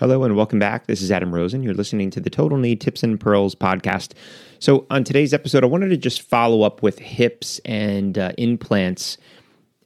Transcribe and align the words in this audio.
Hello 0.00 0.24
and 0.24 0.34
welcome 0.34 0.58
back. 0.58 0.86
This 0.86 1.02
is 1.02 1.10
Adam 1.10 1.30
Rosen. 1.30 1.62
You're 1.62 1.74
listening 1.74 2.08
to 2.12 2.20
the 2.20 2.30
Total 2.30 2.56
Knee 2.56 2.74
Tips 2.74 3.02
and 3.02 3.20
Pearls 3.20 3.54
podcast. 3.54 4.12
So, 4.58 4.86
on 4.88 5.04
today's 5.04 5.34
episode, 5.34 5.62
I 5.62 5.66
wanted 5.66 5.90
to 5.90 5.98
just 5.98 6.22
follow 6.22 6.62
up 6.62 6.82
with 6.82 6.98
hips 6.98 7.60
and 7.66 8.16
uh, 8.16 8.32
implants. 8.38 9.18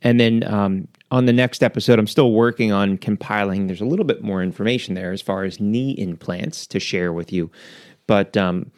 And 0.02 0.20
then 0.20 0.45
um, 0.45 0.86
on 1.11 1.27
the 1.27 1.32
next 1.32 1.64
episode, 1.64 1.98
I'm 1.98 2.06
still 2.06 2.30
working 2.30 2.70
on 2.70 2.96
compiling. 2.96 3.66
There's 3.66 3.80
a 3.80 3.84
little 3.84 4.04
bit 4.04 4.22
more 4.22 4.40
information 4.40 4.95
there 4.95 5.11
as 5.11 5.20
far 5.20 5.42
as 5.42 5.58
knee 5.58 5.96
implants 5.98 6.68
to 6.68 6.78
share 6.78 7.12
with 7.12 7.32
you. 7.32 7.50
But 8.06 8.36
um, 8.36 8.70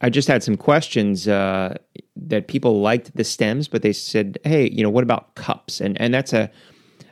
I 0.00 0.08
just 0.08 0.28
had 0.28 0.44
some 0.44 0.56
questions 0.56 1.26
uh, 1.26 1.78
that 2.14 2.46
people 2.46 2.80
liked 2.80 3.16
the 3.16 3.24
stems, 3.24 3.66
but 3.66 3.82
they 3.82 3.92
said, 3.92 4.38
hey, 4.44 4.70
you 4.70 4.84
know, 4.84 4.90
what 4.90 5.02
about 5.02 5.34
cups? 5.34 5.80
And, 5.80 6.00
and 6.00 6.14
that's 6.14 6.32
a 6.32 6.48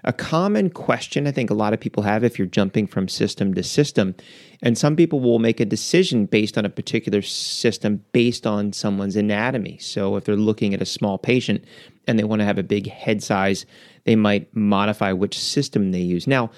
a 0.04 0.12
common 0.12 0.70
question 0.70 1.26
I 1.26 1.32
think 1.32 1.50
a 1.50 1.54
lot 1.54 1.72
of 1.72 1.80
people 1.80 2.02
have 2.02 2.24
if 2.24 2.38
you're 2.38 2.46
jumping 2.46 2.86
from 2.86 3.08
system 3.08 3.54
to 3.54 3.62
system. 3.62 4.14
And 4.62 4.76
some 4.76 4.96
people 4.96 5.20
will 5.20 5.38
make 5.38 5.60
a 5.60 5.64
decision 5.64 6.26
based 6.26 6.58
on 6.58 6.64
a 6.64 6.70
particular 6.70 7.22
system 7.22 8.04
based 8.12 8.46
on 8.46 8.72
someone's 8.72 9.16
anatomy. 9.16 9.78
So 9.78 10.16
if 10.16 10.24
they're 10.24 10.36
looking 10.36 10.74
at 10.74 10.82
a 10.82 10.86
small 10.86 11.18
patient 11.18 11.64
and 12.06 12.18
they 12.18 12.24
want 12.24 12.40
to 12.40 12.46
have 12.46 12.58
a 12.58 12.62
big 12.62 12.88
head 12.88 13.22
size, 13.22 13.66
they 14.04 14.16
might 14.16 14.54
modify 14.54 15.12
which 15.12 15.38
system 15.38 15.92
they 15.92 16.00
use. 16.00 16.26
Now, 16.26 16.50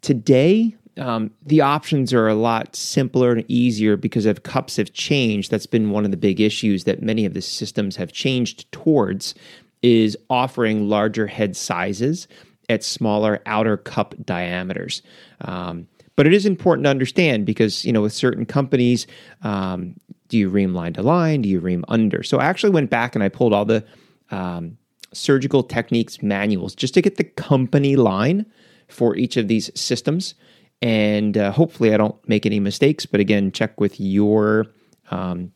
today, 0.00 0.74
um, 0.96 1.30
the 1.44 1.60
options 1.60 2.12
are 2.12 2.28
a 2.28 2.34
lot 2.34 2.74
simpler 2.74 3.32
and 3.32 3.44
easier 3.48 3.96
because 3.96 4.26
of 4.26 4.42
cups 4.42 4.76
have 4.76 4.92
changed. 4.92 5.50
That's 5.50 5.66
been 5.66 5.90
one 5.90 6.04
of 6.04 6.10
the 6.10 6.16
big 6.16 6.40
issues 6.40 6.84
that 6.84 7.02
many 7.02 7.24
of 7.24 7.34
the 7.34 7.42
systems 7.42 7.96
have 7.96 8.12
changed 8.12 8.70
towards 8.72 9.34
is 9.82 10.16
offering 10.28 10.88
larger 10.88 11.26
head 11.26 11.56
sizes 11.56 12.28
at 12.70 12.84
smaller 12.84 13.42
outer 13.46 13.76
cup 13.76 14.14
diameters. 14.24 15.02
Um, 15.42 15.88
but 16.16 16.26
it 16.26 16.32
is 16.32 16.46
important 16.46 16.84
to 16.84 16.90
understand 16.90 17.46
because, 17.46 17.84
you 17.84 17.92
know, 17.92 18.02
with 18.02 18.12
certain 18.12 18.46
companies, 18.46 19.06
um, 19.42 19.96
do 20.28 20.38
you 20.38 20.48
ream 20.48 20.74
line 20.74 20.92
to 20.94 21.02
line? 21.02 21.42
Do 21.42 21.48
you 21.48 21.60
ream 21.60 21.84
under? 21.88 22.22
So 22.22 22.38
I 22.38 22.44
actually 22.44 22.70
went 22.70 22.90
back 22.90 23.14
and 23.14 23.24
I 23.24 23.28
pulled 23.28 23.52
all 23.52 23.64
the 23.64 23.84
um, 24.30 24.78
surgical 25.12 25.62
techniques 25.62 26.22
manuals 26.22 26.74
just 26.74 26.94
to 26.94 27.02
get 27.02 27.16
the 27.16 27.24
company 27.24 27.96
line 27.96 28.46
for 28.88 29.16
each 29.16 29.36
of 29.36 29.48
these 29.48 29.70
systems. 29.74 30.34
And 30.82 31.36
uh, 31.36 31.52
hopefully 31.52 31.92
I 31.92 31.96
don't 31.96 32.16
make 32.28 32.46
any 32.46 32.60
mistakes. 32.60 33.06
But 33.06 33.20
again, 33.20 33.50
check 33.50 33.80
with 33.80 33.98
your 33.98 34.66
um, 35.10 35.52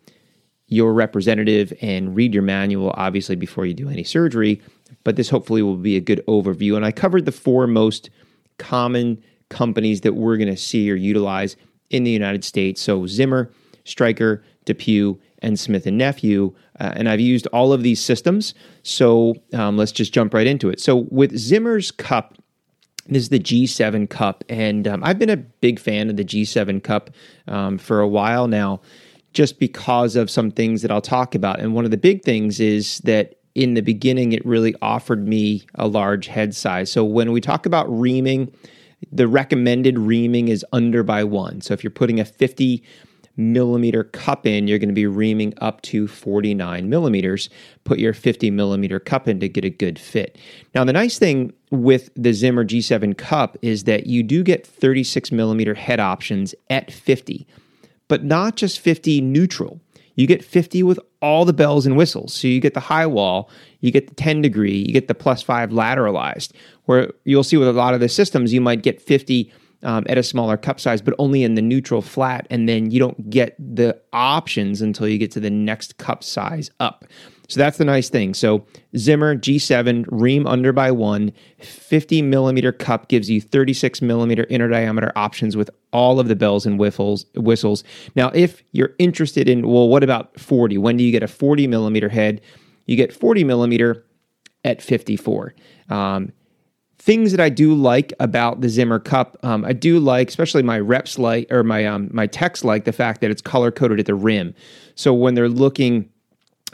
your 0.74 0.92
representative 0.92 1.72
and 1.80 2.14
read 2.14 2.34
your 2.34 2.42
manual, 2.42 2.92
obviously, 2.96 3.36
before 3.36 3.64
you 3.66 3.74
do 3.74 3.88
any 3.88 4.04
surgery 4.04 4.60
but 5.04 5.16
this 5.16 5.28
hopefully 5.28 5.62
will 5.62 5.76
be 5.76 5.96
a 5.96 6.00
good 6.00 6.24
overview. 6.26 6.76
And 6.76 6.84
I 6.84 6.90
covered 6.90 7.26
the 7.26 7.32
four 7.32 7.66
most 7.66 8.10
common 8.58 9.22
companies 9.50 10.00
that 10.00 10.14
we're 10.14 10.36
going 10.36 10.50
to 10.50 10.56
see 10.56 10.90
or 10.90 10.94
utilize 10.94 11.56
in 11.90 12.04
the 12.04 12.10
United 12.10 12.42
States. 12.42 12.80
So 12.80 13.06
Zimmer, 13.06 13.50
Stryker, 13.84 14.42
DePuy, 14.66 15.18
and 15.40 15.60
Smith 15.60 15.86
and 15.86 15.98
Nephew, 15.98 16.54
uh, 16.80 16.92
and 16.96 17.08
I've 17.08 17.20
used 17.20 17.46
all 17.48 17.72
of 17.72 17.82
these 17.82 18.02
systems. 18.02 18.54
So 18.82 19.34
um, 19.52 19.76
let's 19.76 19.92
just 19.92 20.14
jump 20.14 20.32
right 20.32 20.46
into 20.46 20.70
it. 20.70 20.80
So 20.80 21.06
with 21.10 21.36
Zimmer's 21.36 21.90
cup, 21.90 22.38
this 23.06 23.24
is 23.24 23.28
the 23.28 23.38
G7 23.38 24.08
cup, 24.08 24.42
and 24.48 24.88
um, 24.88 25.04
I've 25.04 25.18
been 25.18 25.28
a 25.28 25.36
big 25.36 25.78
fan 25.78 26.08
of 26.08 26.16
the 26.16 26.24
G7 26.24 26.82
cup 26.82 27.10
um, 27.46 27.76
for 27.76 28.00
a 28.00 28.08
while 28.08 28.48
now, 28.48 28.80
just 29.34 29.58
because 29.58 30.16
of 30.16 30.30
some 30.30 30.50
things 30.50 30.82
that 30.82 30.90
I'll 30.90 31.00
talk 31.00 31.34
about. 31.34 31.60
And 31.60 31.74
one 31.74 31.84
of 31.84 31.90
the 31.90 31.96
big 31.96 32.22
things 32.22 32.60
is 32.60 32.98
that 33.00 33.34
in 33.54 33.74
the 33.74 33.82
beginning, 33.82 34.32
it 34.32 34.44
really 34.46 34.74
offered 34.80 35.28
me 35.28 35.66
a 35.74 35.86
large 35.86 36.26
head 36.26 36.54
size. 36.54 36.90
So 36.90 37.04
when 37.04 37.30
we 37.32 37.40
talk 37.40 37.66
about 37.66 37.86
reaming, 37.88 38.52
the 39.12 39.28
recommended 39.28 39.98
reaming 39.98 40.48
is 40.48 40.64
under 40.72 41.02
by 41.02 41.24
one. 41.24 41.60
So 41.60 41.74
if 41.74 41.84
you're 41.84 41.90
putting 41.90 42.18
a 42.18 42.24
50 42.24 42.82
millimeter 43.36 44.04
cup 44.04 44.46
in, 44.46 44.68
you're 44.68 44.78
going 44.78 44.88
to 44.88 44.94
be 44.94 45.06
reaming 45.06 45.54
up 45.60 45.82
to 45.82 46.06
49 46.06 46.88
millimeters. 46.88 47.50
Put 47.84 47.98
your 47.98 48.12
50 48.12 48.50
millimeter 48.50 49.00
cup 49.00 49.26
in 49.28 49.40
to 49.40 49.48
get 49.48 49.64
a 49.64 49.70
good 49.70 49.98
fit. 49.98 50.38
Now, 50.74 50.84
the 50.84 50.92
nice 50.92 51.18
thing 51.18 51.52
with 51.70 52.10
the 52.14 52.32
Zimmer 52.32 52.64
G7 52.64 53.16
cup 53.16 53.56
is 53.62 53.84
that 53.84 54.06
you 54.06 54.22
do 54.22 54.42
get 54.42 54.66
36 54.66 55.32
millimeter 55.32 55.74
head 55.74 56.00
options 56.00 56.54
at 56.70 56.92
50, 56.92 57.46
but 58.08 58.24
not 58.24 58.56
just 58.56 58.80
50 58.80 59.20
neutral. 59.20 59.80
You 60.16 60.26
get 60.26 60.44
50 60.44 60.82
with 60.82 61.00
all 61.20 61.44
the 61.44 61.52
bells 61.52 61.86
and 61.86 61.96
whistles. 61.96 62.32
So 62.34 62.46
you 62.46 62.60
get 62.60 62.74
the 62.74 62.80
high 62.80 63.06
wall, 63.06 63.50
you 63.80 63.90
get 63.90 64.08
the 64.08 64.14
10 64.14 64.42
degree, 64.42 64.84
you 64.86 64.92
get 64.92 65.08
the 65.08 65.14
plus 65.14 65.42
five 65.42 65.70
lateralized, 65.70 66.52
where 66.84 67.10
you'll 67.24 67.42
see 67.42 67.56
with 67.56 67.68
a 67.68 67.72
lot 67.72 67.94
of 67.94 68.00
the 68.00 68.08
systems, 68.08 68.52
you 68.52 68.60
might 68.60 68.82
get 68.82 69.02
50 69.02 69.52
um, 69.84 70.04
at 70.08 70.18
a 70.18 70.22
smaller 70.22 70.56
cup 70.56 70.80
size, 70.80 71.00
but 71.00 71.14
only 71.18 71.42
in 71.42 71.54
the 71.54 71.62
neutral 71.62 72.02
flat. 72.02 72.46
And 72.50 72.68
then 72.68 72.90
you 72.90 72.98
don't 72.98 73.30
get 73.30 73.54
the 73.58 74.00
options 74.12 74.80
until 74.80 75.06
you 75.06 75.18
get 75.18 75.30
to 75.32 75.40
the 75.40 75.50
next 75.50 75.98
cup 75.98 76.24
size 76.24 76.70
up. 76.80 77.04
So 77.48 77.60
that's 77.60 77.76
the 77.76 77.84
nice 77.84 78.08
thing. 78.08 78.32
So 78.32 78.66
Zimmer 78.96 79.36
G7 79.36 80.06
ream 80.08 80.46
under 80.46 80.72
by 80.72 80.90
one, 80.90 81.32
50 81.58 82.22
millimeter 82.22 82.72
cup 82.72 83.08
gives 83.08 83.28
you 83.28 83.40
36 83.40 84.00
millimeter 84.00 84.46
inner 84.48 84.68
diameter 84.68 85.12
options 85.14 85.56
with 85.56 85.68
all 85.92 86.18
of 86.18 86.28
the 86.28 86.36
bells 86.36 86.64
and 86.64 86.78
whistles. 86.78 87.26
Whistles. 87.36 87.84
Now, 88.16 88.30
if 88.30 88.62
you're 88.72 88.94
interested 88.98 89.48
in, 89.48 89.68
well, 89.68 89.88
what 89.88 90.02
about 90.02 90.38
40? 90.40 90.78
When 90.78 90.96
do 90.96 91.04
you 91.04 91.12
get 91.12 91.22
a 91.22 91.28
40 91.28 91.66
millimeter 91.66 92.08
head? 92.08 92.40
You 92.86 92.96
get 92.96 93.12
40 93.12 93.44
millimeter 93.44 94.04
at 94.64 94.80
54. 94.80 95.54
Um, 95.90 96.32
things 96.98 97.32
that 97.32 97.40
I 97.40 97.48
do 97.48 97.74
like 97.74 98.12
about 98.20 98.60
the 98.60 98.68
Zimmer 98.68 98.98
Cup, 98.98 99.36
um, 99.42 99.64
I 99.64 99.72
do 99.72 99.98
like, 99.98 100.28
especially 100.28 100.62
my 100.62 100.78
reps 100.78 101.18
like 101.18 101.50
or 101.50 101.62
my 101.62 101.84
um, 101.86 102.08
my 102.12 102.26
techs 102.26 102.64
like 102.64 102.84
the 102.84 102.92
fact 102.92 103.20
that 103.20 103.30
it's 103.30 103.42
color 103.42 103.70
coded 103.70 104.00
at 104.00 104.06
the 104.06 104.14
rim. 104.14 104.54
So 104.94 105.12
when 105.12 105.34
they're 105.34 105.48
looking 105.48 106.08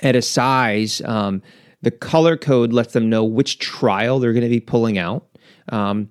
at 0.03 0.17
a 0.17 0.23
size, 0.23 1.01
um, 1.03 1.43
the 1.83 1.91
color 1.91 2.37
code 2.37 2.73
lets 2.73 2.93
them 2.93 3.09
know 3.09 3.25
which 3.25 3.59
trial 3.59 4.19
they're 4.19 4.33
going 4.33 4.45
to 4.45 4.51
be 4.51 4.61
pulling 4.61 4.99
out. 4.99 5.27
Um, 5.71 6.09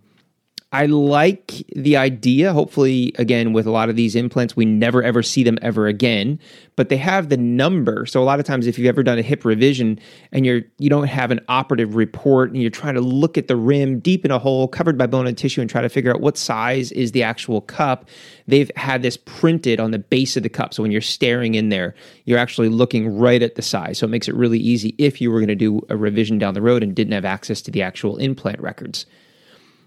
I 0.71 0.85
like 0.85 1.63
the 1.75 1.97
idea. 1.97 2.53
Hopefully, 2.53 3.11
again, 3.17 3.53
with 3.53 3.65
a 3.65 3.71
lot 3.71 3.89
of 3.89 3.95
these 3.95 4.15
implants, 4.15 4.55
we 4.55 4.65
never 4.65 5.01
ever 5.01 5.23
see 5.23 5.41
them 5.41 5.57
ever 5.63 5.87
again. 5.87 6.39
But 6.75 6.89
they 6.89 6.97
have 6.97 7.29
the 7.29 7.37
number. 7.37 8.05
So 8.05 8.21
a 8.21 8.23
lot 8.23 8.39
of 8.39 8.45
times, 8.45 8.67
if 8.67 8.77
you've 8.77 8.87
ever 8.87 9.01
done 9.01 9.17
a 9.17 9.23
hip 9.23 9.45
revision 9.45 9.99
and 10.31 10.45
you're 10.45 10.61
you 10.77 10.91
don't 10.91 11.07
have 11.07 11.31
an 11.31 11.39
operative 11.49 11.95
report 11.95 12.51
and 12.51 12.61
you're 12.61 12.69
trying 12.69 12.93
to 12.93 13.01
look 13.01 13.35
at 13.35 13.47
the 13.47 13.55
rim 13.55 13.99
deep 13.99 14.25
in 14.25 14.29
a 14.29 14.37
hole 14.37 14.67
covered 14.67 14.95
by 14.95 15.07
bone 15.07 15.25
and 15.25 15.35
tissue 15.35 15.59
and 15.59 15.71
try 15.71 15.81
to 15.81 15.89
figure 15.89 16.11
out 16.13 16.21
what 16.21 16.37
size 16.37 16.91
is 16.91 17.13
the 17.13 17.23
actual 17.23 17.61
cup, 17.61 18.07
they've 18.47 18.69
had 18.75 19.01
this 19.01 19.17
printed 19.17 19.79
on 19.79 19.89
the 19.89 19.99
base 19.99 20.37
of 20.37 20.43
the 20.43 20.49
cup. 20.49 20.75
So 20.75 20.83
when 20.83 20.91
you're 20.91 21.01
staring 21.01 21.55
in 21.55 21.69
there, 21.69 21.95
you're 22.25 22.37
actually 22.37 22.69
looking 22.69 23.17
right 23.17 23.41
at 23.41 23.55
the 23.55 23.63
size. 23.63 23.97
So 23.97 24.05
it 24.05 24.09
makes 24.09 24.27
it 24.27 24.35
really 24.35 24.59
easy 24.59 24.93
if 24.99 25.19
you 25.19 25.31
were 25.31 25.39
going 25.39 25.47
to 25.47 25.55
do 25.55 25.81
a 25.89 25.97
revision 25.97 26.37
down 26.37 26.53
the 26.53 26.61
road 26.61 26.83
and 26.83 26.93
didn't 26.93 27.13
have 27.13 27.25
access 27.25 27.59
to 27.63 27.71
the 27.71 27.81
actual 27.81 28.17
implant 28.17 28.59
records. 28.59 29.07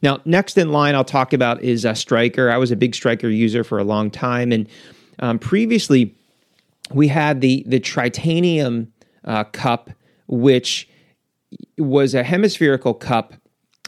Now, 0.03 0.21
next 0.25 0.59
in 0.59 0.73
line, 0.73 0.95
I'll 0.95 1.05
talk 1.05 1.33
about 1.33 1.63
is 1.63 1.85
a 1.85 1.95
Stryker. 1.95 2.51
I 2.51 2.57
was 2.57 2.71
a 2.71 2.77
big 2.77 2.95
Stryker 2.95 3.29
user 3.29 3.63
for 3.63 3.79
a 3.79 3.85
long 3.85 4.11
time, 4.11 4.53
and 4.53 4.69
um, 5.21 5.39
previously 5.39 6.15
we 6.93 7.09
had 7.09 7.41
the 7.41 7.65
the 7.67 7.81
Tritanium 7.81 8.89
uh, 9.25 9.45
cup, 9.45 9.91
which 10.27 10.89
was 11.79 12.15
a 12.15 12.23
hemispherical 12.23 12.95
cup, 12.95 13.35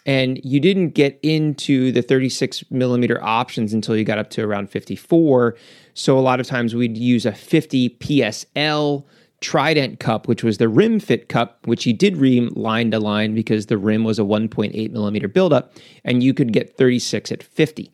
and 0.07 0.41
you 0.45 0.61
didn't 0.61 0.91
get 0.91 1.19
into 1.23 1.91
the 1.91 2.03
36 2.03 2.65
millimeter 2.71 3.23
options 3.23 3.73
until 3.73 3.97
you 3.97 4.05
got 4.05 4.19
up 4.19 4.31
to 4.31 4.43
around 4.43 4.71
54. 4.71 5.57
So 5.95 6.19
a 6.19 6.21
lot 6.21 6.41
of 6.41 6.47
times 6.47 6.75
we'd 6.75 6.97
use 6.97 7.25
a 7.25 7.33
50 7.33 7.91
PSL 7.91 9.05
Trident 9.45 10.01
Cup, 10.01 10.27
which 10.27 10.43
was 10.43 10.57
the 10.57 10.71
rim 10.71 10.99
fit 10.99 11.29
cup, 11.29 11.67
which 11.67 11.85
you 11.85 11.93
did 11.93 12.17
ream 12.17 12.49
line 12.57 12.91
to 12.93 12.99
line 12.99 13.35
because 13.35 13.67
the 13.67 13.77
rim 13.77 14.03
was 14.03 14.19
a 14.19 14.23
1.8 14.23 14.91
millimeter 14.91 15.29
buildup, 15.29 15.75
and 16.03 16.23
you 16.23 16.33
could 16.33 16.51
get 16.51 16.79
36 16.79 17.31
at 17.31 17.43
50. 17.43 17.93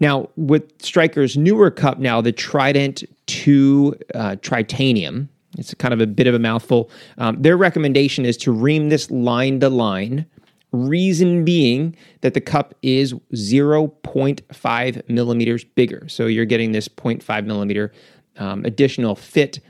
Now, 0.00 0.30
with 0.34 0.82
Stryker's 0.82 1.36
newer 1.36 1.70
cup 1.70 2.00
now, 2.00 2.20
the 2.20 2.32
Trident 2.32 3.04
2 3.26 3.94
uh, 4.16 4.36
Tritanium, 4.40 5.28
it's 5.56 5.72
kind 5.74 5.94
of 5.94 6.00
a 6.00 6.08
bit 6.08 6.26
of 6.26 6.34
a 6.34 6.40
mouthful. 6.40 6.90
Um, 7.18 7.40
their 7.40 7.56
recommendation 7.56 8.24
is 8.24 8.36
to 8.38 8.50
ream 8.50 8.88
this 8.88 9.12
line 9.12 9.60
to 9.60 9.68
line. 9.68 10.26
Reason 10.72 11.44
being 11.44 11.94
that 12.22 12.34
the 12.34 12.40
cup 12.40 12.74
is 12.82 13.14
0.5 13.32 15.08
millimeters 15.08 15.62
bigger. 15.62 16.08
So 16.08 16.26
you're 16.26 16.44
getting 16.46 16.72
this 16.72 16.88
0.5 16.88 17.46
millimeter 17.46 17.92
um, 18.38 18.64
additional 18.64 19.14
fit 19.14 19.60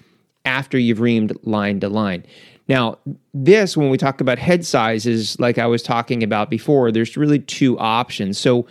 after 0.44 0.78
you've 0.78 0.98
reamed 0.98 1.36
line 1.42 1.80
to 1.80 1.88
line. 1.88 2.24
Now, 2.68 2.98
this, 3.34 3.76
when 3.76 3.90
we 3.90 3.98
talk 3.98 4.20
about 4.20 4.38
head 4.38 4.64
sizes, 4.64 5.38
like 5.40 5.58
I 5.58 5.66
was 5.66 5.82
talking 5.82 6.22
about 6.22 6.50
before, 6.50 6.92
there's 6.92 7.16
really 7.16 7.40
two 7.40 7.76
options. 7.78 8.38
So, 8.38 8.66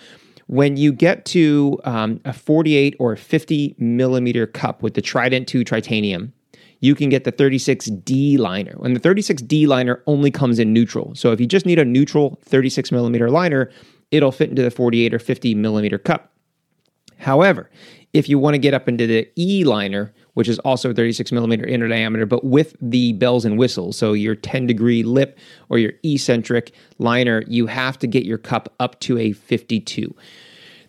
when 0.48 0.78
you 0.78 0.92
get 0.94 1.26
to 1.26 1.80
um, 1.84 2.20
a 2.26 2.34
48 2.34 2.96
or 2.98 3.16
50 3.16 3.76
millimeter 3.78 4.48
cup 4.48 4.82
with 4.82 4.96
the 4.96 5.02
Trident 5.02 5.48
2 5.48 5.64
Tritanium, 5.64 6.32
you 6.80 6.96
can 6.96 7.10
get 7.10 7.24
the 7.24 7.32
36D 7.32 8.40
liner. 8.40 8.76
And 8.82 8.96
the 8.96 9.00
36D 9.02 9.68
liner 9.68 10.02
only 10.08 10.32
comes 10.32 10.60
in 10.60 10.72
neutral. 10.72 11.14
So, 11.14 11.34
if 11.34 11.42
you 11.42 11.46
just 11.46 11.66
need 11.66 11.78
a 11.78 11.86
neutral 11.86 12.40
36 12.44 12.94
millimeter 12.94 13.30
liner, 13.30 13.70
it'll 14.12 14.32
fit 14.32 14.50
into 14.50 14.64
the 14.64 14.72
48 14.72 15.14
or 15.14 15.20
50 15.20 15.56
millimeter 15.56 15.98
cup. 15.98 16.32
However, 17.18 17.70
if 18.14 18.30
you 18.30 18.40
want 18.40 18.54
to 18.54 18.60
get 18.60 18.74
up 18.74 18.88
into 18.88 19.06
the 19.06 19.30
E 19.38 19.64
liner, 19.66 20.14
which 20.40 20.48
is 20.48 20.58
also 20.60 20.94
36 20.94 21.34
millimeter 21.34 21.66
inner 21.66 21.90
diameter, 21.90 22.26
but 22.26 22.46
with 22.46 22.74
the 22.82 23.12
bells 23.12 23.44
and 23.44 23.58
whistles, 23.58 23.98
so 23.98 24.14
your 24.14 24.36
10 24.36 24.68
degree 24.68 25.04
lip 25.04 25.38
or 25.68 25.78
your 25.78 25.92
eccentric 26.02 26.72
liner, 26.98 27.44
you 27.46 27.68
have 27.68 28.00
to 28.00 28.08
get 28.08 28.24
your 28.24 28.38
cup 28.38 28.74
up 28.80 28.98
to 29.02 29.18
a 29.18 29.34
52. 29.34 30.16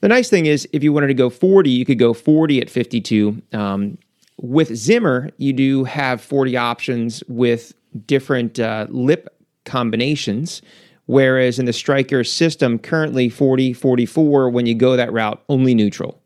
The 0.02 0.06
nice 0.08 0.30
thing 0.30 0.46
is, 0.46 0.68
if 0.72 0.84
you 0.84 0.92
wanted 0.92 1.08
to 1.08 1.14
go 1.14 1.28
40, 1.30 1.68
you 1.68 1.84
could 1.84 1.98
go 1.98 2.14
40 2.14 2.60
at 2.60 2.70
52. 2.70 3.42
Um, 3.52 3.98
with 4.36 4.72
Zimmer, 4.76 5.30
you 5.38 5.52
do 5.52 5.82
have 5.82 6.20
40 6.20 6.56
options 6.56 7.24
with 7.26 7.74
different 8.06 8.60
uh, 8.60 8.86
lip 8.88 9.36
combinations. 9.64 10.62
Whereas 11.06 11.58
in 11.58 11.64
the 11.64 11.72
Stryker 11.72 12.22
system, 12.22 12.78
currently 12.78 13.28
40, 13.28 13.72
44, 13.72 14.48
when 14.48 14.66
you 14.66 14.76
go 14.76 14.96
that 14.96 15.12
route, 15.12 15.42
only 15.48 15.74
neutral. 15.74 16.19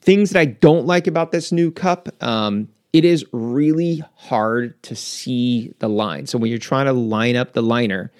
Things 0.00 0.30
that 0.30 0.40
I 0.40 0.44
don't 0.46 0.86
like 0.86 1.06
about 1.06 1.32
this 1.32 1.52
new 1.52 1.70
cup, 1.70 2.08
um, 2.22 2.68
it 2.92 3.04
is 3.04 3.24
really 3.32 4.02
hard 4.14 4.82
to 4.84 4.96
see 4.96 5.74
the 5.78 5.88
line. 5.88 6.26
So 6.26 6.38
when 6.38 6.50
you're 6.50 6.58
trying 6.58 6.86
to 6.86 6.92
line 6.92 7.36
up 7.36 7.52
the 7.52 7.62
liner 7.62 8.10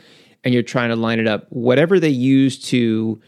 and 0.44 0.52
you're 0.52 0.62
trying 0.62 0.90
to 0.90 0.96
line 0.96 1.18
it 1.18 1.26
up, 1.26 1.46
whatever 1.50 1.98
they 1.98 2.10
use 2.10 2.58
to 2.70 3.20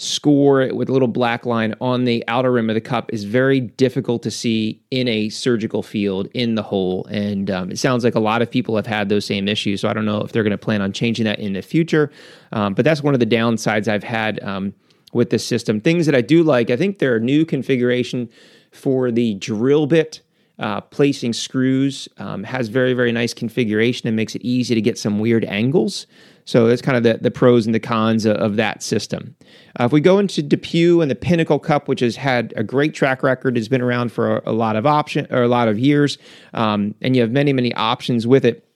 score 0.00 0.62
it 0.62 0.74
with 0.74 0.88
a 0.88 0.92
little 0.92 1.08
black 1.08 1.44
line 1.44 1.74
on 1.78 2.06
the 2.06 2.24
outer 2.26 2.50
rim 2.50 2.70
of 2.70 2.74
the 2.74 2.80
cup 2.80 3.12
is 3.12 3.24
very 3.24 3.60
difficult 3.60 4.22
to 4.22 4.30
see 4.30 4.80
in 4.90 5.06
a 5.06 5.28
surgical 5.28 5.82
field 5.82 6.26
in 6.32 6.54
the 6.54 6.62
hole. 6.62 7.04
And 7.10 7.50
um, 7.50 7.70
it 7.70 7.78
sounds 7.78 8.02
like 8.02 8.14
a 8.14 8.20
lot 8.20 8.40
of 8.40 8.50
people 8.50 8.76
have 8.76 8.86
had 8.86 9.10
those 9.10 9.26
same 9.26 9.46
issues. 9.46 9.82
So 9.82 9.90
I 9.90 9.92
don't 9.92 10.06
know 10.06 10.22
if 10.22 10.32
they're 10.32 10.42
going 10.42 10.52
to 10.52 10.58
plan 10.58 10.80
on 10.80 10.92
changing 10.92 11.26
that 11.26 11.38
in 11.38 11.52
the 11.52 11.60
future. 11.60 12.10
Um, 12.52 12.72
but 12.72 12.86
that's 12.86 13.02
one 13.02 13.12
of 13.12 13.20
the 13.20 13.26
downsides 13.26 13.88
I've 13.88 14.02
had 14.02 14.42
um, 14.42 14.72
with 15.12 15.30
this 15.30 15.44
system. 15.46 15.80
Things 15.80 16.06
that 16.06 16.14
I 16.14 16.20
do 16.20 16.42
like, 16.42 16.70
I 16.70 16.76
think 16.76 16.98
there 16.98 17.14
are 17.14 17.20
new 17.20 17.44
configuration 17.44 18.28
for 18.70 19.10
the 19.10 19.34
drill 19.34 19.86
bit. 19.86 20.20
Uh, 20.58 20.78
placing 20.78 21.32
screws 21.32 22.06
um, 22.18 22.44
has 22.44 22.68
very 22.68 22.92
very 22.92 23.12
nice 23.12 23.32
configuration 23.32 24.06
and 24.06 24.14
makes 24.14 24.34
it 24.34 24.42
easy 24.42 24.74
to 24.74 24.82
get 24.82 24.98
some 24.98 25.18
weird 25.18 25.42
angles 25.46 26.06
so 26.50 26.66
that's 26.66 26.82
kind 26.82 26.96
of 26.96 27.04
the, 27.04 27.16
the 27.22 27.30
pros 27.30 27.64
and 27.66 27.72
the 27.72 27.80
cons 27.80 28.24
of, 28.24 28.36
of 28.38 28.56
that 28.56 28.82
system. 28.82 29.36
Uh, 29.78 29.84
if 29.84 29.92
we 29.92 30.00
go 30.00 30.18
into 30.18 30.42
DePuy 30.42 31.00
and 31.00 31.08
the 31.08 31.14
Pinnacle 31.14 31.60
Cup, 31.60 31.86
which 31.86 32.00
has 32.00 32.16
had 32.16 32.52
a 32.56 32.64
great 32.64 32.92
track 32.92 33.22
record, 33.22 33.56
has 33.56 33.68
been 33.68 33.80
around 33.80 34.10
for 34.10 34.38
a, 34.38 34.50
a 34.50 34.52
lot 34.52 34.74
of 34.74 34.84
option 34.84 35.28
or 35.30 35.42
a 35.42 35.48
lot 35.48 35.68
of 35.68 35.78
years, 35.78 36.18
um, 36.52 36.92
and 37.02 37.14
you 37.14 37.22
have 37.22 37.30
many 37.30 37.52
many 37.52 37.72
options 37.74 38.26
with 38.26 38.44
it. 38.44 38.66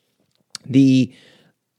The 0.67 1.13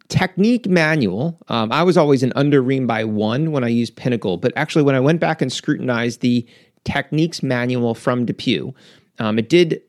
technique 0.09 0.67
manual, 0.67 1.37
um, 1.47 1.71
I 1.71 1.83
was 1.83 1.97
always 1.97 2.23
an 2.23 2.33
under 2.35 2.61
ream 2.61 2.87
by 2.87 3.03
one 3.03 3.51
when 3.51 3.63
I 3.63 3.69
used 3.69 3.95
Pinnacle, 3.95 4.37
but 4.37 4.53
actually 4.55 4.83
when 4.83 4.95
I 4.95 4.99
went 4.99 5.19
back 5.19 5.41
and 5.41 5.51
scrutinized 5.51 6.21
the 6.21 6.45
techniques 6.83 7.41
manual 7.41 7.95
from 7.95 8.25
DePuy, 8.25 8.73
um, 9.19 9.39
it 9.39 9.49
did 9.49 9.81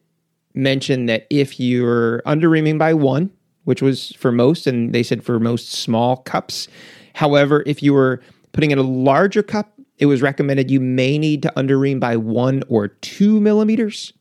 mention 0.55 1.07
that 1.07 1.27
if 1.31 1.61
you're 1.61 2.23
under 2.25 2.49
reaming 2.49 2.79
by 2.79 2.95
one, 2.95 3.31
which 3.65 3.83
was 3.83 4.13
for 4.13 4.33
most, 4.33 4.67
and 4.67 4.95
they 4.95 5.03
said 5.03 5.23
for 5.23 5.39
most 5.39 5.73
small 5.73 6.19
cups. 6.19 6.69
However, 7.15 7.63
if 7.67 7.83
you 7.83 7.93
were 7.93 8.23
putting 8.53 8.71
in 8.71 8.79
a 8.79 8.83
larger 8.83 9.43
cup, 9.43 9.73
it 9.99 10.07
was 10.07 10.23
recommended 10.23 10.71
you 10.71 10.81
may 10.81 11.19
need 11.19 11.43
to 11.43 11.53
underream 11.57 11.99
by 11.99 12.17
one 12.17 12.63
or 12.69 12.89
two 12.89 13.41
millimeters. 13.41 14.13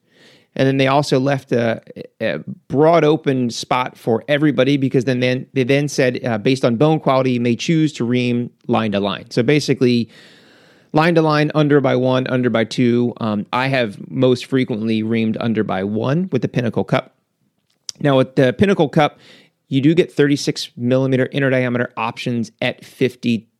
And 0.56 0.68
then 0.68 0.78
they 0.78 0.88
also 0.88 1.20
left 1.20 1.52
a, 1.52 1.82
a 2.22 2.40
broad 2.68 3.04
open 3.04 3.50
spot 3.50 3.98
for 3.98 4.24
everybody 4.28 4.78
because 4.78 5.04
then, 5.04 5.20
then 5.20 5.48
they 5.54 5.64
then 5.64 5.88
said, 5.88 6.24
uh, 6.26 6.38
based 6.38 6.64
on 6.64 6.78
bone 6.78 7.00
quality, 7.00 7.34
you 7.34 7.42
may 7.42 7.56
choose 7.56 7.92
to 7.94 8.06
ream 8.06 8.50
line 8.68 8.94
to 8.94 9.00
line. 9.00 9.30
So 9.32 9.44
basically, 9.44 10.10
line 10.94 11.16
to 11.16 11.22
line, 11.22 11.52
under 11.54 11.82
by 11.82 11.96
one, 11.96 12.26
under 12.28 12.50
by 12.50 12.64
two. 12.64 13.14
Um, 13.18 13.46
I 13.52 13.68
have 13.68 14.10
most 14.10 14.46
frequently 14.46 15.04
reamed 15.04 15.36
under 15.40 15.64
by 15.64 15.84
one 15.84 16.30
with 16.32 16.42
the 16.42 16.48
Pinnacle 16.48 16.86
Cup. 16.86 17.16
Now, 18.00 18.18
with 18.18 18.36
the 18.36 18.54
Pinnacle 18.54 18.90
Cup, 18.90 19.20
you 19.68 19.82
do 19.82 19.94
get 19.94 20.12
36 20.12 20.72
millimeter 20.78 21.28
inner 21.32 21.50
diameter 21.50 21.92
options 21.98 22.52
at 22.62 22.84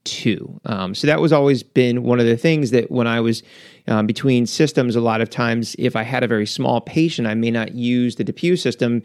52. 0.06 0.62
Um, 0.66 0.96
so 0.96 1.08
that 1.08 1.20
was 1.20 1.34
always 1.34 1.64
been 1.64 2.04
one 2.04 2.20
of 2.20 2.26
the 2.26 2.38
things 2.38 2.72
that 2.72 2.92
when 2.92 3.08
I 3.08 3.20
was 3.20 3.44
um, 3.88 4.06
between 4.06 4.46
systems, 4.46 4.96
a 4.96 5.02
lot 5.02 5.22
of 5.22 5.30
times, 5.30 5.76
if 5.80 5.96
I 5.96 6.04
had 6.04 6.24
a 6.24 6.28
very 6.28 6.46
small 6.46 6.80
patient, 6.82 7.28
I 7.28 7.34
may 7.34 7.52
not 7.52 7.74
use 7.74 8.16
the 8.16 8.24
DePuy 8.24 8.60
system 8.60 9.02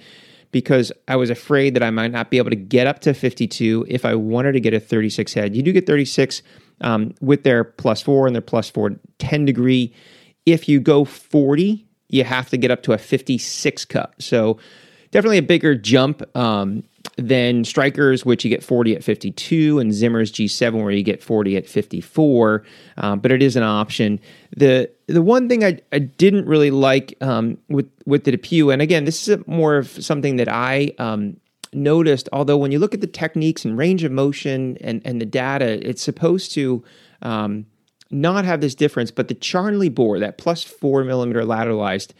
because 0.52 0.92
I 1.08 1.16
was 1.16 1.30
afraid 1.30 1.74
that 1.74 1.82
I 1.82 1.90
might 1.90 2.10
not 2.10 2.30
be 2.30 2.38
able 2.38 2.50
to 2.50 2.56
get 2.56 2.86
up 2.86 3.00
to 3.00 3.14
52 3.14 3.86
if 3.88 4.04
I 4.04 4.14
wanted 4.14 4.52
to 4.52 4.60
get 4.60 4.74
a 4.74 4.80
36 4.80 5.32
head. 5.32 5.56
You 5.56 5.62
do 5.62 5.72
get 5.72 5.86
36 5.86 6.42
um, 6.82 7.14
with 7.20 7.44
their 7.44 7.64
plus 7.64 8.02
four 8.02 8.26
and 8.26 8.34
their 8.34 8.42
plus 8.42 8.68
four 8.68 8.96
10 9.18 9.44
degree. 9.44 9.94
If 10.44 10.68
you 10.68 10.80
go 10.80 11.04
40, 11.04 11.86
you 12.08 12.24
have 12.24 12.50
to 12.50 12.56
get 12.56 12.70
up 12.70 12.82
to 12.82 12.92
a 12.92 12.98
56 12.98 13.84
cup. 13.86 14.20
So 14.20 14.58
definitely 15.12 15.38
a 15.38 15.42
bigger 15.42 15.74
jump 15.74 16.22
um, 16.36 16.82
than 17.16 17.64
Stryker's, 17.64 18.24
which 18.24 18.44
you 18.44 18.50
get 18.50 18.62
40 18.62 18.96
at 18.96 19.04
52, 19.04 19.78
and 19.78 19.92
Zimmer's 19.92 20.32
G7, 20.32 20.82
where 20.82 20.90
you 20.90 21.02
get 21.02 21.22
40 21.22 21.56
at 21.56 21.68
54. 21.68 22.64
Um, 22.96 23.20
but 23.20 23.32
it 23.32 23.42
is 23.42 23.56
an 23.56 23.62
option. 23.62 24.20
The 24.56 24.90
the 25.06 25.22
one 25.22 25.48
thing 25.48 25.64
I, 25.64 25.80
I 25.92 25.98
didn't 25.98 26.46
really 26.46 26.70
like 26.70 27.16
um, 27.20 27.58
with 27.68 27.90
with 28.06 28.24
the 28.24 28.32
DePuy, 28.32 28.72
and 28.72 28.82
again, 28.82 29.04
this 29.04 29.28
is 29.28 29.46
more 29.46 29.76
of 29.76 29.88
something 29.88 30.36
that 30.36 30.48
I 30.48 30.92
um, 30.98 31.36
noticed. 31.72 32.28
Although 32.32 32.56
when 32.56 32.72
you 32.72 32.78
look 32.78 32.94
at 32.94 33.00
the 33.00 33.06
techniques 33.06 33.64
and 33.64 33.76
range 33.76 34.04
of 34.04 34.12
motion 34.12 34.76
and 34.80 35.02
and 35.04 35.20
the 35.20 35.26
data, 35.26 35.86
it's 35.86 36.02
supposed 36.02 36.52
to 36.52 36.82
um, 37.22 37.66
not 38.10 38.44
have 38.44 38.60
this 38.60 38.74
difference. 38.74 39.10
But 39.10 39.28
the 39.28 39.34
Charnley 39.34 39.88
bore, 39.88 40.18
that 40.20 40.38
plus 40.38 40.62
four 40.62 41.04
millimeter 41.04 41.42
lateralized 41.42 42.12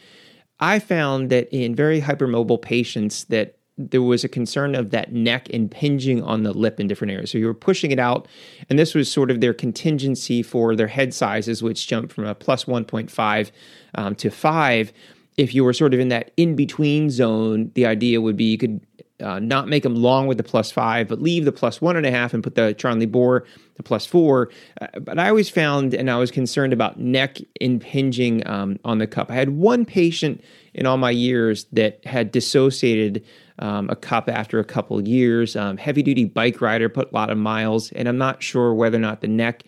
I 0.61 0.79
found 0.79 1.31
that 1.31 1.49
in 1.51 1.75
very 1.75 2.03
hypermobile 2.03 2.61
patients 2.61 3.25
that 3.25 3.57
there 3.89 4.03
was 4.03 4.25
a 4.25 4.29
concern 4.29 4.75
of 4.75 4.91
that 4.91 5.13
neck 5.13 5.49
impinging 5.51 6.23
on 6.23 6.43
the 6.43 6.53
lip 6.53 6.79
in 6.79 6.87
different 6.87 7.13
areas. 7.13 7.31
So 7.31 7.39
you 7.39 7.47
were 7.47 7.55
pushing 7.55 7.91
it 7.91 7.99
out, 7.99 8.29
and 8.69 8.79
this 8.79 8.95
was 8.95 9.11
sort 9.11 9.31
of 9.31 9.41
their 9.41 9.55
contingency 9.55 10.43
for 10.43 10.77
their 10.77 10.87
head 10.87 11.15
sizes, 11.15 11.63
which 11.63 11.87
jumped 11.87 12.13
from 12.13 12.27
a 12.27 12.35
plus 12.35 12.65
1.5 12.65 13.51
um, 13.95 14.15
to 14.17 14.31
5. 14.31 14.93
If 15.37 15.55
you 15.55 15.65
were 15.65 15.73
sort 15.73 15.95
of 15.95 16.01
in 16.01 16.09
that 16.09 16.33
in 16.37 16.55
between 16.55 17.11
zone, 17.11 17.71
the 17.75 17.87
idea 17.87 18.21
would 18.21 18.37
be 18.37 18.45
you 18.45 18.59
could 18.59 18.81
uh, 19.23 19.39
not 19.39 19.69
make 19.69 19.83
them 19.83 19.95
long 19.95 20.27
with 20.27 20.39
the 20.39 20.43
plus 20.43 20.71
five, 20.71 21.09
but 21.09 21.21
leave 21.21 21.45
the 21.45 21.53
plus 21.53 21.81
one 21.81 21.97
and 21.97 22.07
a 22.07 22.11
half 22.11 22.33
and 22.35 22.43
put 22.43 22.55
the 22.55 22.75
Charnley 22.75 23.07
bore 23.07 23.45
the 23.77 23.83
plus 23.83 24.07
four. 24.07 24.51
Uh, 24.81 24.87
but 25.01 25.19
I 25.19 25.29
always 25.29 25.49
found, 25.49 25.95
and 25.95 26.11
I 26.11 26.17
was 26.17 26.31
concerned 26.31 26.73
about 26.73 26.99
neck 26.99 27.39
impinging 27.61 28.47
um, 28.49 28.79
on 28.85 28.99
the 28.99 29.07
cup. 29.07 29.31
I 29.31 29.35
had 29.35 29.51
one 29.51 29.85
patient 29.85 30.43
in 30.75 30.87
all 30.87 30.97
my 30.97 31.11
years 31.11 31.67
that 31.73 32.05
had 32.05 32.33
dissociated 32.33 33.25
um, 33.61 33.89
a 33.89 33.97
cup 33.97 34.29
after 34.29 34.59
a 34.59 34.65
couple 34.65 35.01
years. 35.07 35.55
Um, 35.55 35.77
heavy 35.77 36.03
duty 36.03 36.25
bike 36.25 36.61
rider, 36.61 36.89
put 36.89 37.13
a 37.13 37.15
lot 37.15 37.31
of 37.31 37.39
miles, 37.39 37.93
and 37.93 38.09
I'm 38.09 38.19
not 38.19 38.43
sure 38.43 38.75
whether 38.75 38.97
or 38.97 39.01
not 39.01 39.21
the 39.21 39.29
neck 39.29 39.63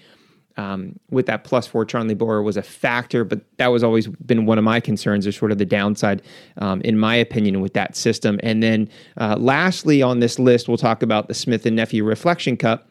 um, 0.57 0.99
with 1.11 1.27
that 1.27 1.45
plus 1.45 1.67
four 1.67 1.85
Charnley 1.85 2.15
bore 2.15 2.43
was 2.43 2.57
a 2.57 2.63
factor, 2.63 3.25
but 3.25 3.41
that 3.59 3.69
was 3.69 3.83
always 3.83 4.09
been 4.09 4.47
one 4.47 4.59
of 4.59 4.65
my 4.65 4.81
concerns, 4.81 5.27
or 5.27 5.33
sort 5.33 5.53
of 5.53 5.59
the 5.59 5.65
downside, 5.65 6.23
um, 6.59 6.81
in 6.83 6.99
my 6.99 7.15
opinion, 7.15 7.61
with 7.61 7.75
that 7.75 7.97
system. 7.97 8.39
And 8.43 8.63
then, 8.63 8.89
uh, 9.17 9.37
lastly, 9.39 10.03
on 10.03 10.21
this 10.21 10.39
list, 10.39 10.69
we'll 10.69 10.77
talk 10.77 11.03
about 11.03 11.29
the 11.29 11.35
Smith 11.35 11.65
and 11.67 11.77
Nephew 11.77 12.05
Reflection 12.05 12.57
Cup. 12.57 12.89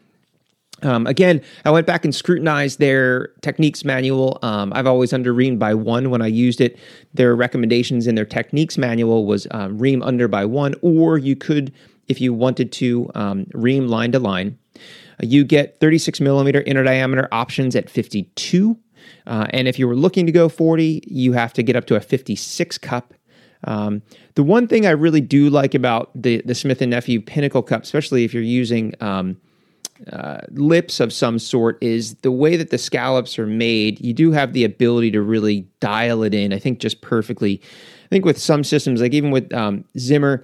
Um, 0.83 1.05
again, 1.07 1.41
I 1.65 1.71
went 1.71 1.87
back 1.87 2.05
and 2.05 2.13
scrutinized 2.13 2.79
their 2.79 3.27
techniques 3.41 3.85
manual. 3.85 4.39
Um, 4.41 4.71
I've 4.73 4.87
always 4.87 5.13
under 5.13 5.33
reamed 5.33 5.59
by 5.59 5.73
one 5.73 6.09
when 6.09 6.21
I 6.21 6.27
used 6.27 6.61
it. 6.61 6.77
Their 7.13 7.35
recommendations 7.35 8.07
in 8.07 8.15
their 8.15 8.25
techniques 8.25 8.77
manual 8.77 9.25
was 9.25 9.47
um, 9.51 9.77
ream 9.77 10.01
under 10.01 10.27
by 10.27 10.45
one, 10.45 10.75
or 10.81 11.17
you 11.17 11.35
could, 11.35 11.71
if 12.07 12.19
you 12.19 12.33
wanted 12.33 12.71
to, 12.73 13.09
um, 13.15 13.47
ream 13.53 13.87
line 13.87 14.11
to 14.13 14.19
line. 14.19 14.57
You 15.21 15.43
get 15.43 15.79
36 15.79 16.19
millimeter 16.19 16.61
inner 16.61 16.83
diameter 16.83 17.27
options 17.31 17.75
at 17.75 17.89
52. 17.89 18.77
Uh, 19.27 19.47
and 19.51 19.67
if 19.67 19.77
you 19.77 19.87
were 19.87 19.95
looking 19.95 20.25
to 20.25 20.31
go 20.31 20.49
40, 20.49 21.03
you 21.05 21.33
have 21.33 21.53
to 21.53 21.63
get 21.63 21.75
up 21.75 21.85
to 21.85 21.95
a 21.95 21.99
56 21.99 22.77
cup. 22.79 23.13
Um, 23.65 24.01
the 24.33 24.43
one 24.43 24.67
thing 24.67 24.87
I 24.87 24.91
really 24.91 25.21
do 25.21 25.49
like 25.49 25.75
about 25.75 26.09
the, 26.15 26.41
the 26.45 26.55
Smith 26.55 26.81
& 26.81 26.81
Nephew 26.81 27.21
Pinnacle 27.21 27.61
Cup, 27.61 27.83
especially 27.83 28.23
if 28.23 28.33
you're 28.33 28.41
using 28.41 28.95
um, 28.99 29.37
uh, 30.11 30.39
lips 30.51 30.99
of 30.99 31.11
some 31.13 31.39
sort, 31.39 31.77
is 31.81 32.15
the 32.15 32.31
way 32.31 32.57
that 32.57 32.69
the 32.69 32.77
scallops 32.77 33.37
are 33.39 33.47
made. 33.47 33.99
You 34.01 34.13
do 34.13 34.31
have 34.31 34.53
the 34.53 34.63
ability 34.63 35.11
to 35.11 35.21
really 35.21 35.67
dial 35.79 36.23
it 36.23 36.33
in, 36.33 36.53
I 36.53 36.59
think, 36.59 36.79
just 36.79 37.01
perfectly. 37.01 37.61
I 38.05 38.09
think 38.09 38.25
with 38.25 38.37
some 38.37 38.63
systems, 38.63 39.01
like 39.01 39.13
even 39.13 39.31
with 39.31 39.53
um, 39.53 39.85
Zimmer, 39.97 40.43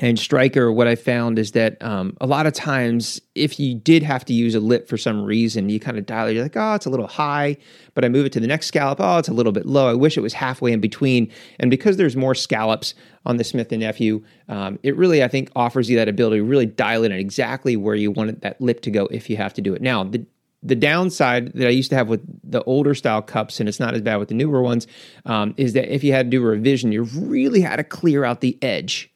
and 0.00 0.16
Stryker, 0.16 0.70
what 0.70 0.86
I 0.86 0.94
found 0.94 1.40
is 1.40 1.52
that 1.52 1.82
um, 1.82 2.16
a 2.20 2.26
lot 2.26 2.46
of 2.46 2.52
times, 2.52 3.20
if 3.34 3.58
you 3.58 3.74
did 3.74 4.04
have 4.04 4.24
to 4.26 4.32
use 4.32 4.54
a 4.54 4.60
lip 4.60 4.88
for 4.88 4.96
some 4.96 5.24
reason, 5.24 5.68
you 5.68 5.80
kind 5.80 5.98
of 5.98 6.06
dial 6.06 6.28
it. 6.28 6.34
You're 6.34 6.44
like, 6.44 6.56
oh, 6.56 6.74
it's 6.74 6.86
a 6.86 6.90
little 6.90 7.08
high, 7.08 7.56
but 7.94 8.04
I 8.04 8.08
move 8.08 8.24
it 8.24 8.32
to 8.34 8.40
the 8.40 8.46
next 8.46 8.66
scallop. 8.66 9.00
Oh, 9.00 9.18
it's 9.18 9.28
a 9.28 9.32
little 9.32 9.50
bit 9.50 9.66
low. 9.66 9.90
I 9.90 9.94
wish 9.94 10.16
it 10.16 10.20
was 10.20 10.34
halfway 10.34 10.72
in 10.72 10.80
between. 10.80 11.32
And 11.58 11.68
because 11.68 11.96
there's 11.96 12.14
more 12.14 12.36
scallops 12.36 12.94
on 13.26 13.38
the 13.38 13.44
Smith 13.44 13.72
and 13.72 13.80
Nephew, 13.80 14.24
um, 14.48 14.78
it 14.84 14.96
really, 14.96 15.24
I 15.24 15.28
think, 15.28 15.50
offers 15.56 15.90
you 15.90 15.96
that 15.96 16.08
ability 16.08 16.38
to 16.38 16.44
really 16.44 16.66
dial 16.66 17.02
it 17.02 17.10
in 17.10 17.18
exactly 17.18 17.76
where 17.76 17.96
you 17.96 18.12
want 18.12 18.40
that 18.42 18.60
lip 18.60 18.82
to 18.82 18.92
go 18.92 19.06
if 19.06 19.28
you 19.28 19.36
have 19.36 19.52
to 19.54 19.60
do 19.60 19.74
it. 19.74 19.82
Now, 19.82 20.04
the 20.04 20.24
the 20.60 20.74
downside 20.74 21.52
that 21.52 21.68
I 21.68 21.70
used 21.70 21.90
to 21.90 21.96
have 21.96 22.08
with 22.08 22.20
the 22.42 22.64
older 22.64 22.92
style 22.92 23.22
cups, 23.22 23.60
and 23.60 23.68
it's 23.68 23.78
not 23.78 23.94
as 23.94 24.02
bad 24.02 24.16
with 24.16 24.28
the 24.28 24.34
newer 24.34 24.60
ones, 24.60 24.88
um, 25.24 25.54
is 25.56 25.74
that 25.74 25.92
if 25.92 26.02
you 26.02 26.12
had 26.12 26.26
to 26.26 26.30
do 26.30 26.42
a 26.42 26.46
revision, 26.46 26.90
you 26.90 27.04
really 27.04 27.60
had 27.60 27.76
to 27.76 27.84
clear 27.84 28.24
out 28.24 28.40
the 28.40 28.58
edge 28.60 29.08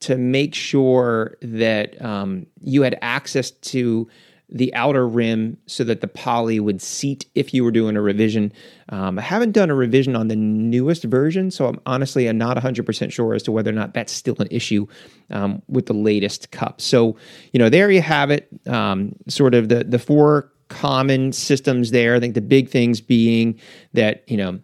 to 0.00 0.16
make 0.16 0.54
sure 0.54 1.36
that 1.42 2.00
um, 2.02 2.46
you 2.62 2.82
had 2.82 2.98
access 3.02 3.50
to 3.50 4.08
the 4.50 4.72
outer 4.74 5.06
rim 5.06 5.58
so 5.66 5.84
that 5.84 6.00
the 6.00 6.08
poly 6.08 6.58
would 6.58 6.80
seat 6.80 7.26
if 7.34 7.52
you 7.52 7.62
were 7.62 7.70
doing 7.70 7.96
a 7.96 8.00
revision. 8.00 8.50
Um, 8.88 9.18
I 9.18 9.22
haven't 9.22 9.52
done 9.52 9.68
a 9.68 9.74
revision 9.74 10.16
on 10.16 10.28
the 10.28 10.36
newest 10.36 11.04
version, 11.04 11.50
so 11.50 11.66
I'm 11.66 11.80
honestly 11.84 12.28
I'm 12.28 12.38
not 12.38 12.56
100% 12.56 13.12
sure 13.12 13.34
as 13.34 13.42
to 13.42 13.52
whether 13.52 13.70
or 13.70 13.74
not 13.74 13.92
that's 13.92 14.12
still 14.12 14.36
an 14.38 14.48
issue 14.50 14.86
um, 15.30 15.60
with 15.68 15.86
the 15.86 15.92
latest 15.92 16.50
cup. 16.50 16.80
So, 16.80 17.16
you 17.52 17.58
know, 17.58 17.68
there 17.68 17.90
you 17.90 18.00
have 18.00 18.30
it. 18.30 18.48
Um, 18.66 19.16
sort 19.28 19.54
of 19.54 19.68
the 19.68 19.84
the 19.84 19.98
four 19.98 20.50
common 20.68 21.32
systems 21.32 21.90
there. 21.90 22.14
I 22.14 22.20
think 22.20 22.34
the 22.34 22.40
big 22.40 22.68
things 22.68 23.00
being 23.00 23.58
that, 23.92 24.22
you 24.30 24.36
know, 24.36 24.60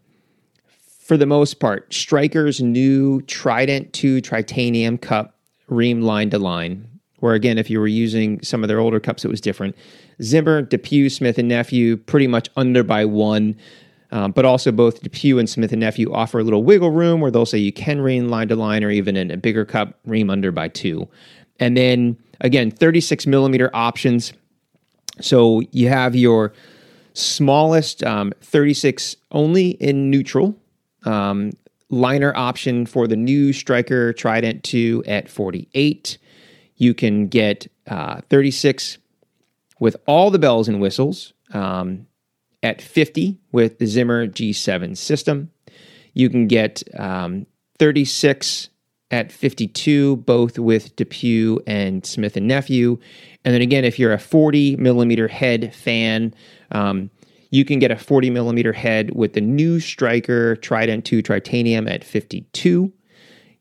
for 1.05 1.17
the 1.17 1.27
most 1.27 1.61
part, 1.61 1.93
Stryker's 1.93 2.61
new 2.61 3.21
Trident 3.23 3.93
2 3.93 4.23
Tritanium 4.23 5.01
cup 5.01 5.37
ream 5.69 6.03
line 6.03 6.31
to 6.31 6.39
line 6.39 6.89
where 7.25 7.33
again, 7.33 7.57
if 7.57 7.71
you 7.71 7.81
were 7.81 7.87
using 7.87 8.39
some 8.43 8.63
of 8.63 8.69
their 8.69 8.79
older 8.79 9.01
cups, 9.01 9.25
it 9.25 9.29
was 9.29 9.41
different. 9.41 9.75
Zimmer, 10.23 10.63
DePuy, 10.63 11.11
Smith 11.11 11.39
and 11.39 11.49
Nephew, 11.49 11.97
pretty 11.97 12.27
much 12.27 12.51
under 12.55 12.83
by 12.83 13.07
one. 13.07 13.57
Um, 14.11 14.33
but 14.33 14.45
also 14.45 14.71
both 14.71 15.03
DePuy 15.03 15.39
and 15.39 15.49
Smith 15.49 15.73
and 15.73 15.81
Nephew 15.81 16.13
offer 16.13 16.41
a 16.41 16.45
little 16.45 16.63
wiggle 16.63 16.91
room 16.91 17.23
where 17.23 17.31
they'll 17.31 17.47
say 17.47 17.57
you 17.57 17.73
can 17.73 18.03
ream 18.03 18.29
line 18.29 18.49
to 18.49 18.57
line, 18.57 18.85
or 18.85 18.91
even 18.91 19.17
in 19.17 19.31
a 19.31 19.39
bigger 19.39 19.65
cup, 19.65 19.99
ream 20.05 20.29
under 20.29 20.53
by 20.53 20.69
two. 20.69 21.09
And 21.59 21.79
then 21.79 22.19
again, 22.43 22.71
36 22.71 23.27
millimeter 23.27 23.71
options. 23.73 24.35
So 25.23 25.63
you 25.71 25.89
have 25.89 26.15
your 26.15 26.53
smallest 27.15 28.05
um, 28.05 28.35
36 28.43 29.17
only 29.33 29.71
in 29.71 30.11
neutral. 30.11 30.55
Um, 31.05 31.53
liner 31.91 32.33
option 32.35 32.87
for 32.87 33.07
the 33.07 33.17
new 33.17 33.53
Stryker 33.53 34.13
Trident 34.13 34.65
2 34.65 35.05
at 35.07 35.29
48. 35.29 36.19
You 36.77 36.95
can 36.95 37.29
get 37.29 37.67
uh, 37.87 38.21
36 38.31 38.99
with 39.81 39.97
all 40.07 40.31
the 40.31 40.39
bells 40.39 40.69
and 40.69 40.81
whistles 40.81 41.33
um, 41.53 42.07
at 42.63 42.81
50 42.81 43.39
with 43.53 43.79
the 43.79 43.87
Zimmer 43.87 44.27
G7 44.27 44.97
system. 44.97 45.51
You 46.15 46.31
can 46.31 46.47
get 46.47 46.83
um, 46.99 47.47
36 47.79 48.71
at 49.11 49.31
52, 49.31 50.17
both 50.17 50.59
with 50.59 50.97
DePuy 50.97 51.63
and 51.67 52.05
Smith 52.05 52.37
and 52.37 52.49
Nephew. 52.49 52.99
And 53.45 53.55
then 53.55 53.63
again, 53.63 53.85
if 53.85 53.99
you're 53.99 54.13
a 54.13 54.19
40 54.19 54.77
millimeter 54.77 55.29
head 55.29 55.75
fan, 55.75 56.35
um, 56.73 57.11
you 57.55 57.65
can 57.65 57.79
get 57.79 57.93
a 57.93 57.97
40 57.97 58.31
millimeter 58.31 58.73
head 58.73 59.15
with 59.15 59.35
the 59.35 59.41
new 59.41 59.79
Stryker 59.79 60.57
Trident 60.57 61.05
2 61.05 61.23
Tritanium 61.23 61.89
at 61.89 62.03
52. 62.03 62.93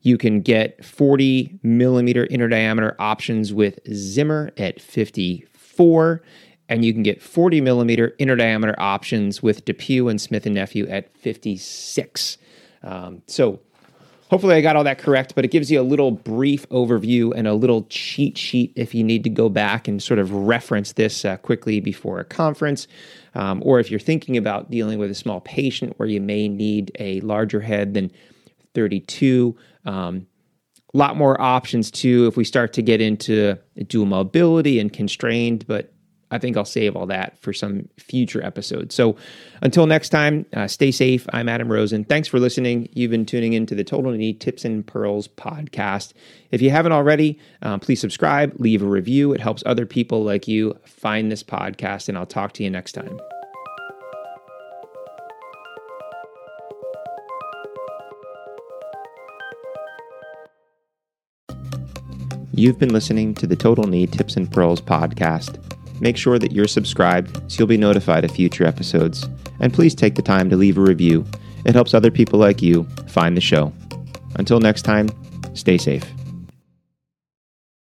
You 0.01 0.17
can 0.17 0.41
get 0.41 0.83
40 0.83 1.59
millimeter 1.61 2.25
inner 2.31 2.47
diameter 2.47 2.95
options 2.97 3.53
with 3.53 3.79
Zimmer 3.93 4.51
at 4.57 4.81
54, 4.81 6.23
and 6.69 6.83
you 6.83 6.91
can 6.91 7.03
get 7.03 7.21
40 7.21 7.61
millimeter 7.61 8.15
inner 8.17 8.35
diameter 8.35 8.73
options 8.79 9.43
with 9.43 9.63
DePuy 9.63 10.09
and 10.09 10.19
Smith 10.19 10.47
and 10.47 10.55
Nephew 10.55 10.87
at 10.87 11.15
56. 11.15 12.39
Um, 12.81 13.21
so 13.27 13.59
hopefully 14.33 14.55
I 14.55 14.61
got 14.61 14.75
all 14.75 14.83
that 14.85 14.97
correct, 14.97 15.35
but 15.35 15.45
it 15.45 15.51
gives 15.51 15.69
you 15.69 15.79
a 15.79 15.83
little 15.83 16.09
brief 16.09 16.67
overview 16.69 17.33
and 17.35 17.47
a 17.47 17.53
little 17.53 17.83
cheat 17.83 18.35
sheet 18.35 18.73
if 18.75 18.95
you 18.95 19.03
need 19.03 19.23
to 19.25 19.29
go 19.29 19.47
back 19.47 19.87
and 19.87 20.01
sort 20.01 20.17
of 20.17 20.33
reference 20.33 20.93
this 20.93 21.23
uh, 21.23 21.37
quickly 21.37 21.79
before 21.79 22.19
a 22.19 22.25
conference. 22.25 22.87
Um, 23.35 23.61
or 23.63 23.79
if 23.79 23.91
you're 23.91 23.99
thinking 23.99 24.35
about 24.35 24.71
dealing 24.71 24.97
with 24.97 25.11
a 25.11 25.13
small 25.13 25.39
patient 25.39 25.99
where 25.99 26.09
you 26.09 26.19
may 26.19 26.47
need 26.47 26.91
a 26.97 27.21
larger 27.21 27.61
head 27.61 27.93
than 27.93 28.11
32. 28.73 29.55
Um, 29.85 30.25
a 30.91 30.97
lot 30.97 31.15
more 31.15 31.39
options 31.39 31.91
too 31.91 32.25
if 32.25 32.35
we 32.35 32.43
start 32.43 32.73
to 32.73 32.81
get 32.81 33.01
into 33.01 33.55
dual 33.85 34.07
mobility 34.07 34.79
and 34.79 34.91
constrained, 34.91 35.67
but 35.67 35.92
I 36.33 36.39
think 36.39 36.57
I'll 36.57 36.65
save 36.65 36.95
all 36.95 37.05
that 37.05 37.37
for 37.39 37.53
some 37.53 37.87
future 37.97 38.43
episodes. 38.43 38.95
So 38.95 39.15
until 39.61 39.85
next 39.85 40.09
time, 40.09 40.47
uh, 40.53 40.67
stay 40.67 40.91
safe. 40.91 41.27
I'm 41.31 41.47
Adam 41.47 41.71
Rosen. 41.71 42.03
Thanks 42.03 42.27
for 42.27 42.39
listening. 42.39 42.89
You've 42.93 43.11
been 43.11 43.25
tuning 43.25 43.53
into 43.53 43.75
the 43.75 43.83
Total 43.83 44.11
Knee 44.11 44.33
Tips 44.33 44.65
and 44.65 44.85
Pearls 44.85 45.27
podcast. 45.27 46.13
If 46.49 46.59
you 46.59 46.71
haven't 46.71 46.91
already, 46.91 47.39
uh, 47.61 47.77
please 47.77 48.01
subscribe, 48.01 48.55
leave 48.57 48.81
a 48.81 48.85
review. 48.85 49.31
It 49.31 49.41
helps 49.41 49.61
other 49.65 49.85
people 49.85 50.23
like 50.23 50.47
you 50.47 50.75
find 50.85 51.31
this 51.31 51.43
podcast, 51.43 52.09
and 52.09 52.17
I'll 52.17 52.25
talk 52.25 52.53
to 52.53 52.63
you 52.63 52.69
next 52.71 52.93
time. 52.93 53.19
You've 62.55 62.77
been 62.77 62.93
listening 62.93 63.33
to 63.35 63.47
the 63.47 63.55
Total 63.55 63.85
Knee 63.85 64.05
Tips 64.05 64.35
and 64.35 64.51
Pearls 64.51 64.79
podcast. 64.79 65.59
Make 66.03 66.17
sure 66.17 66.37
that 66.37 66.51
you're 66.51 66.67
subscribed 66.67 67.49
so 67.49 67.59
you'll 67.59 67.67
be 67.69 67.77
notified 67.77 68.25
of 68.25 68.31
future 68.31 68.67
episodes. 68.67 69.25
And 69.61 69.73
please 69.73 69.95
take 69.95 70.15
the 70.15 70.21
time 70.21 70.49
to 70.49 70.57
leave 70.57 70.77
a 70.77 70.81
review. 70.81 71.25
It 71.63 71.75
helps 71.75 71.93
other 71.93 72.11
people 72.11 72.37
like 72.39 72.61
you 72.61 72.83
find 73.07 73.37
the 73.37 73.41
show. 73.41 73.71
Until 74.35 74.59
next 74.59 74.81
time, 74.81 75.07
stay 75.53 75.77
safe. 75.77 76.12